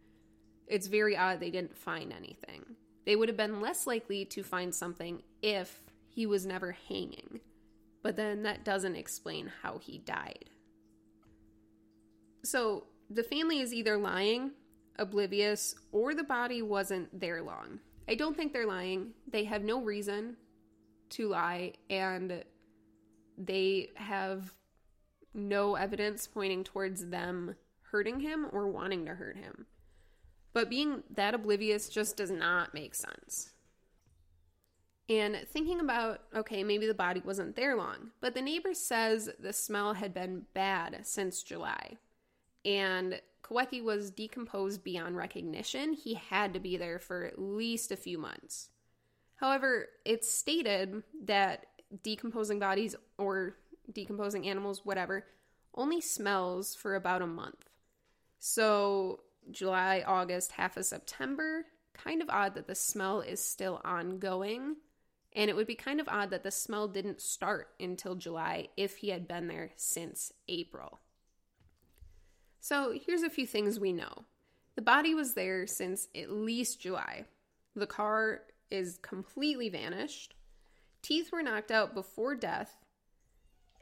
It's 0.67 0.87
very 0.87 1.15
odd 1.15 1.39
they 1.39 1.51
didn't 1.51 1.77
find 1.77 2.11
anything. 2.11 2.65
They 3.05 3.15
would 3.15 3.29
have 3.29 3.37
been 3.37 3.61
less 3.61 3.85
likely 3.85 4.25
to 4.25 4.43
find 4.43 4.73
something 4.73 5.21
if 5.43 5.83
he 6.07 6.25
was 6.25 6.45
never 6.45 6.71
hanging. 6.71 7.39
But 8.01 8.15
then 8.15 8.43
that 8.43 8.65
doesn't 8.65 8.95
explain 8.95 9.51
how 9.61 9.77
he 9.77 9.99
died. 9.99 10.49
So, 12.43 12.85
the 13.09 13.23
family 13.23 13.59
is 13.59 13.73
either 13.73 13.97
lying, 13.97 14.51
oblivious, 14.97 15.75
or 15.91 16.13
the 16.13 16.23
body 16.23 16.61
wasn't 16.61 17.19
there 17.19 17.41
long. 17.41 17.79
I 18.07 18.15
don't 18.15 18.35
think 18.35 18.53
they're 18.53 18.67
lying. 18.67 19.11
They 19.27 19.43
have 19.45 19.63
no 19.63 19.81
reason 19.81 20.37
to 21.11 21.29
lie, 21.29 21.73
and 21.89 22.43
they 23.37 23.89
have 23.95 24.53
no 25.33 25.75
evidence 25.75 26.27
pointing 26.27 26.63
towards 26.63 27.07
them 27.07 27.55
hurting 27.91 28.21
him 28.21 28.47
or 28.51 28.67
wanting 28.67 29.05
to 29.05 29.15
hurt 29.15 29.37
him. 29.37 29.65
But 30.53 30.69
being 30.69 31.03
that 31.15 31.33
oblivious 31.33 31.89
just 31.89 32.17
does 32.17 32.31
not 32.31 32.73
make 32.73 32.95
sense. 32.95 33.51
And 35.07 35.45
thinking 35.49 35.79
about, 35.79 36.21
okay, 36.33 36.63
maybe 36.63 36.87
the 36.87 36.93
body 36.93 37.21
wasn't 37.23 37.55
there 37.55 37.75
long, 37.75 38.11
but 38.21 38.33
the 38.33 38.41
neighbor 38.41 38.73
says 38.73 39.29
the 39.39 39.53
smell 39.53 39.93
had 39.93 40.13
been 40.13 40.45
bad 40.53 41.01
since 41.03 41.43
July 41.43 41.97
and 42.65 43.21
Kawecki 43.43 43.83
was 43.83 44.09
decomposed 44.09 44.83
beyond 44.83 45.15
recognition. 45.15 45.93
He 45.93 46.15
had 46.15 46.53
to 46.53 46.59
be 46.59 46.77
there 46.77 46.97
for 46.97 47.23
at 47.23 47.39
least 47.39 47.91
a 47.91 47.95
few 47.95 48.17
months. 48.17 48.69
However, 49.35 49.87
it's 50.03 50.31
stated 50.31 51.03
that 51.25 51.67
decomposing 52.01 52.57
bodies 52.57 52.95
or 53.17 53.55
decomposing 53.91 54.47
animals, 54.47 54.83
whatever, 54.83 55.25
only 55.75 56.01
smells 56.01 56.73
for 56.73 56.95
about 56.95 57.21
a 57.21 57.27
month. 57.27 57.69
So, 58.39 59.21
July, 59.51 60.03
August, 60.05 60.53
half 60.53 60.77
of 60.77 60.85
September, 60.85 61.65
kind 61.93 62.21
of 62.21 62.29
odd 62.29 62.55
that 62.55 62.67
the 62.67 62.75
smell 62.75 63.21
is 63.21 63.43
still 63.43 63.81
ongoing. 63.85 64.77
And 65.33 65.49
it 65.49 65.55
would 65.55 65.67
be 65.67 65.75
kind 65.75 65.99
of 65.99 66.07
odd 66.07 66.31
that 66.31 66.43
the 66.43 66.51
smell 66.51 66.87
didn't 66.87 67.21
start 67.21 67.67
until 67.79 68.15
July 68.15 68.69
if 68.77 68.97
he 68.97 69.09
had 69.09 69.27
been 69.27 69.47
there 69.47 69.71
since 69.75 70.31
April. 70.47 70.99
So 72.67 72.97
here's 73.05 73.21
a 73.21 73.29
few 73.29 73.45
things 73.45 73.79
we 73.79 73.93
know. 73.93 74.25
The 74.75 74.81
body 74.81 75.13
was 75.13 75.35
there 75.35 75.67
since 75.67 76.07
at 76.15 76.31
least 76.31 76.81
July. 76.81 77.25
The 77.75 77.85
car 77.85 78.41
is 78.71 78.97
completely 79.03 79.69
vanished. 79.69 80.33
Teeth 81.03 81.31
were 81.31 81.43
knocked 81.43 81.69
out 81.69 81.93
before 81.93 82.33
death, 82.33 82.75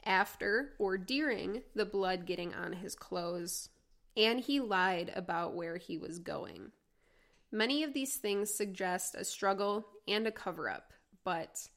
after 0.04 0.74
or 0.78 0.98
during 0.98 1.62
the 1.74 1.86
blood 1.86 2.26
getting 2.26 2.52
on 2.52 2.74
his 2.74 2.94
clothes, 2.94 3.70
and 4.18 4.38
he 4.38 4.60
lied 4.60 5.10
about 5.16 5.54
where 5.54 5.78
he 5.78 5.96
was 5.96 6.18
going. 6.18 6.70
Many 7.50 7.84
of 7.84 7.94
these 7.94 8.16
things 8.16 8.54
suggest 8.54 9.14
a 9.14 9.24
struggle 9.24 9.86
and 10.06 10.26
a 10.26 10.30
cover 10.30 10.68
up, 10.68 10.92
but 11.24 11.68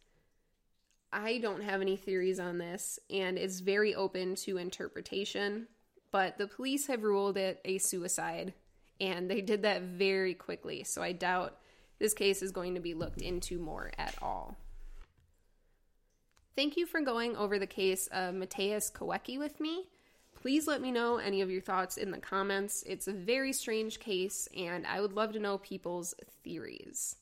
I 1.14 1.38
don't 1.38 1.64
have 1.64 1.80
any 1.80 1.96
theories 1.96 2.42
on 2.42 2.58
this, 2.58 3.00
and 3.10 3.38
it's 3.38 3.62
very 3.62 3.96
open 3.96 4.36
to 4.44 4.58
interpretation. 4.58 5.68
But 6.12 6.38
the 6.38 6.48
police 6.48 6.88
have 6.88 7.04
ruled 7.04 7.38
it 7.38 7.60
a 7.66 7.78
suicide, 7.78 8.54
and 9.00 9.30
they 9.30 9.42
did 9.42 9.62
that 9.64 9.82
very 9.82 10.34
quickly, 10.34 10.84
so 10.84 11.02
I 11.02 11.12
doubt 11.12 11.58
this 12.00 12.14
case 12.14 12.42
is 12.42 12.52
going 12.52 12.76
to 12.76 12.80
be 12.80 12.94
looked 12.94 13.22
into 13.22 13.60
more 13.60 13.92
at 13.98 14.16
all. 14.22 14.56
Thank 16.56 16.78
you 16.78 16.86
for 16.86 17.02
going 17.02 17.36
over 17.36 17.60
the 17.60 17.68
case 17.68 18.08
of 18.08 18.34
Mateusz 18.34 18.92
Kawecki 18.92 19.38
with 19.38 19.60
me. 19.60 19.86
Please 20.34 20.68
let 20.68 20.82
me 20.82 20.92
know 20.92 21.18
any 21.18 21.42
of 21.42 21.52
your 21.52 21.62
thoughts 21.62 21.98
in 21.98 22.12
the 22.12 22.18
comments. 22.20 22.84
It's 22.88 23.08
a 23.08 23.14
very 23.14 23.52
strange 23.52 24.00
case, 24.00 24.48
and 24.56 24.88
I 24.88 25.02
would 25.02 25.14
love 25.14 25.34
to 25.34 25.40
know 25.40 25.58
people's 25.58 26.16
theories. 26.44 27.16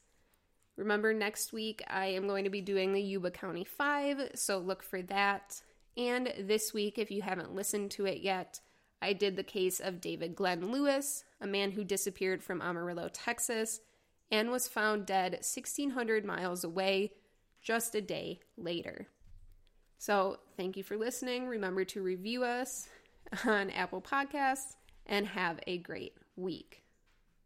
Remember, 0.77 1.13
next 1.13 1.53
week 1.53 1.81
I 1.87 2.07
am 2.07 2.27
going 2.27 2.43
to 2.43 2.49
be 2.49 2.61
doing 2.61 2.93
the 2.93 3.01
Yuba 3.01 3.31
County 3.31 3.63
5, 3.63 4.31
so 4.35 4.57
look 4.57 4.83
for 4.83 5.01
that. 5.03 5.61
And 5.97 6.33
this 6.39 6.73
week, 6.73 6.97
if 6.97 7.09
you 7.09 7.21
haven't 7.21 7.55
listened 7.55 7.91
to 7.91 8.05
it 8.05 8.19
yet, 8.19 8.59
I 9.05 9.13
did 9.13 9.35
the 9.35 9.43
case 9.43 9.79
of 9.79 10.01
David 10.01 10.35
Glenn 10.35 10.71
Lewis, 10.71 11.25
a 11.39 11.45
man 11.45 11.69
who 11.69 11.83
disappeared 11.83 12.41
from 12.41 12.59
Amarillo, 12.59 13.07
Texas, 13.13 13.81
and 14.31 14.49
was 14.49 14.67
found 14.67 15.05
dead 15.05 15.33
1,600 15.33 16.25
miles 16.25 16.63
away 16.63 17.13
just 17.61 17.93
a 17.93 18.01
day 18.01 18.39
later. 18.57 19.07
So, 19.99 20.39
thank 20.57 20.75
you 20.75 20.81
for 20.81 20.97
listening. 20.97 21.45
Remember 21.45 21.85
to 21.85 22.01
review 22.01 22.43
us 22.43 22.89
on 23.45 23.69
Apple 23.69 24.01
Podcasts 24.01 24.75
and 25.05 25.27
have 25.27 25.59
a 25.67 25.77
great 25.77 26.15
week. 26.35 26.84